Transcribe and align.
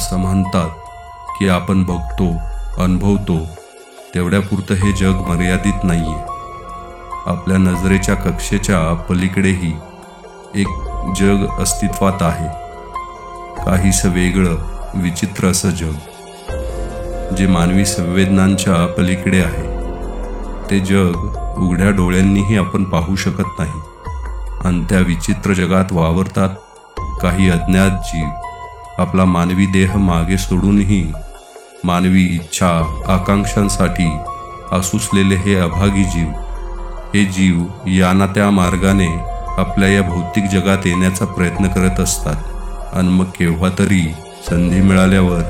असं 0.00 0.16
म्हणतात 0.16 0.68
की 1.38 1.48
आपण 1.48 1.84
बघतो 1.84 2.32
अनुभवतो 2.82 3.38
तेवढ्यापुरतं 4.14 4.74
हे 4.74 4.92
जग 4.92 5.14
मर्यादित 5.14 5.84
नाहीये. 5.84 6.18
आपल्या 7.26 7.58
नजरेच्या 7.58 8.14
कक्षेच्या 8.14 8.94
पलीकडेही 8.94 9.72
एक 10.54 10.66
जग 11.16 11.62
अस्तित्वात 11.62 12.22
आहे. 12.22 12.48
काहीसं 13.64 14.08
वेगळं 14.08 14.56
विचित्र 14.94 15.46
असं 15.46 15.70
जग 15.70 15.92
जे 17.34 17.46
मानवी 17.46 17.84
संवेदनांच्या 17.84 18.86
पलीकडे 18.86 19.42
आहे. 19.42 19.66
ते 20.70 20.80
जग 20.80 21.16
उघड्या 21.58 21.90
डोळ्यांनीही 21.90 22.58
आपण 22.58 22.84
पाहू 22.84 23.16
शकत 23.16 23.58
नाही. 23.58 23.80
आणि 24.64 24.84
त्या 24.90 24.98
विचित्र 24.98 25.52
जगात 25.52 25.92
वावरतात 25.92 26.48
काही 27.22 27.50
अज्ञात 27.50 27.90
जीव. 27.90 28.39
आपला 29.00 29.24
मानवी 29.24 29.66
देह 29.66 29.96
मागे 29.96 30.38
सोडूनही 30.38 31.12
मानवी 31.84 32.22
इच्छा 32.22 32.68
आकांक्षांसाठी 33.06 34.18
आसुसलेले 34.72 35.34
हे 35.34 35.54
अभागी 35.54 36.04
जीव 36.04 36.28
हे 37.14 37.24
जीव 37.24 37.64
या 37.86 38.12
ना 38.12 38.26
त्या 38.26 38.50
मार्गाने 38.50 39.08
आपल्या 39.58 39.88
या 39.88 40.02
भौतिक 40.02 40.44
जगात 40.44 40.86
येण्याचा 40.86 41.24
प्रयत्न 41.24 41.68
करत 41.68 42.00
असतात. 42.00 42.36
आणि 42.94 43.08
मग 43.08 43.24
केव्हा 43.24 43.70
तरी 43.78 44.02
संधी 44.48 44.80
मिळाल्यावर 44.80 45.40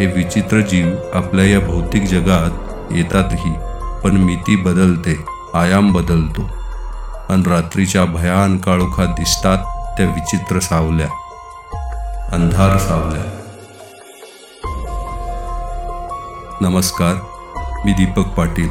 हे 0.00 0.06
विचित्र 0.06 0.60
जीव 0.60 0.94
आपल्या 1.14 1.44
या 1.44 1.60
भौतिक 1.60 2.02
जगात 2.02 2.92
येतातही 2.92 3.52
पण 4.04 4.16
मिती 4.16 4.56
बदलते 4.56 5.24
आयाम 5.54 5.92
बदलतो. 5.92 6.50
आणि 7.28 7.50
रात्रीच्या 7.50 8.04
भयान 8.04 8.58
काळोखात 8.58 9.06
दिसतात 9.06 9.58
त्या 9.98 10.06
विचित्र 10.06 10.58
सावल्या. 10.58 11.08
अंधार 12.36 12.78
सावल्या. 12.78 13.22
नमस्कार 16.60 17.14
मी 17.84 17.92
दीपक 17.92 18.28
पाटील 18.28 18.68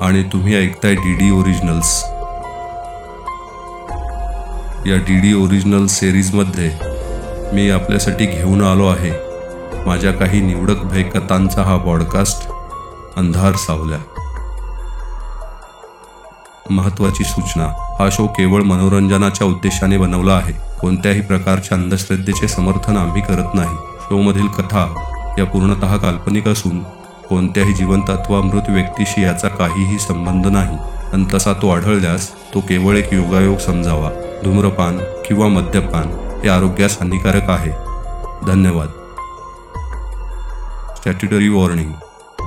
आणि 0.00 0.22
तुम्ही 0.22 0.56
ऐकताय 0.56 0.94
डी 0.94 1.14
डी 1.14 1.30
ओरिजिनल्स 1.30 2.04
या 4.86 4.96
डी 4.96 5.20
डी 5.20 5.32
ओरिजिनल 5.32 5.86
सिरीजमध्ये 5.86 6.76
मी 7.52 7.70
आपल्यासाठी 7.70 8.26
घेऊन 8.26 8.64
आलो 8.64 8.88
आहे 8.88 9.12
माझ्या 9.86 10.12
काही 10.12 10.40
निवडक 10.40 10.76
भयकथांचा 10.76 11.62
हा 11.62 11.76
पॉडकास्ट 11.76 12.48
अंधार 13.16 13.52
सावल्या. 13.52 13.98
महत्त्वाची 16.70 17.24
सूचना. 17.24 17.85
हा 17.98 18.08
शो 18.12 18.26
केवळ 18.26 18.62
मनोरंजनाच्या 18.62 19.46
उद्देशाने 19.46 19.98
बनवला 19.98 20.32
आहे. 20.32 20.52
कोणत्याही 20.80 21.20
प्रकारच्या 21.20 21.78
अंधश्रद्धेचे 21.78 22.48
समर्थन 22.48 22.96
आम्ही 22.96 23.22
करत 23.22 23.54
नाही. 23.54 23.76
शोमधील 24.00 24.46
कथा 24.46 24.86
या 25.38 25.44
पूर्णतः 25.44 25.96
काल्पनिक 25.96 26.48
असून 26.48 26.80
कोणत्याही 27.28 27.72
जिवंत 27.72 28.10
अथवा 28.10 28.40
मृत 28.40 28.62
व्यक्तीशी 28.68 29.22
याचा 29.22 29.48
काहीही 29.48 29.98
संबंध 29.98 30.46
नाही. 30.46 30.76
आणि 31.12 31.24
तसा 31.34 31.52
तो 31.52 31.68
आढळल्यास 31.68 32.30
तो 32.54 32.60
केवळ 32.60 32.96
एक 32.96 33.12
योगायोग 33.12 33.56
समजावा. 33.56 34.10
धूम्रपान 34.44 34.98
किंवा 34.98 35.48
मद्यपान 35.48 36.04
हे 36.42 36.48
आरोग्यास 36.48 36.96
हानिकारक 37.00 37.50
आहे. 37.50 37.70
धन्यवाद. 38.46 38.88
Statutory 40.96 41.48
warning. 41.48 41.92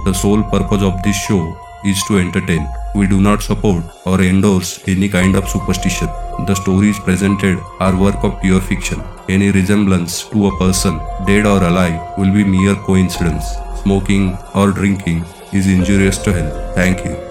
The 0.07 0.11
sole 0.11 0.41
purpose 0.41 0.83
of 0.83 0.93
this 0.93 1.15
show 1.15 1.57
is 1.85 1.95
to 2.09 2.17
entertain. 2.17 2.65
We 2.95 3.07
do 3.07 3.21
not 3.21 3.41
support 3.41 3.83
or 4.05 4.21
endorse 4.21 4.87
any 4.87 5.09
kind 5.09 5.35
of 5.35 5.47
superstition. 5.47 6.07
The 6.47 6.55
stories 6.55 6.99
presented 6.99 7.59
are 7.79 7.95
work 7.95 8.23
of 8.23 8.41
pure 8.41 8.61
fiction. 8.61 9.01
Any 9.27 9.51
resemblance 9.51 10.23
to 10.29 10.47
a 10.47 10.57
person, 10.57 10.99
dead 11.25 11.45
or 11.45 11.63
alive, 11.63 12.17
will 12.17 12.33
be 12.33 12.43
mere 12.43 12.75
coincidence. 12.75 13.45
Smoking 13.83 14.37
or 14.55 14.71
drinking 14.71 15.25
is 15.53 15.67
injurious 15.67 16.17
to 16.19 16.33
health. 16.33 16.75
Thank 16.75 17.05
you. 17.05 17.28